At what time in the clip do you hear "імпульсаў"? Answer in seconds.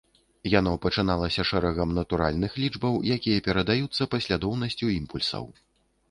4.97-5.45